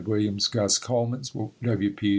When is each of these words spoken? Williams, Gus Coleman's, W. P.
Williams, 0.07 0.47
Gus 0.47 0.77
Coleman's, 0.79 1.29
W. 1.61 1.91
P. 1.91 2.09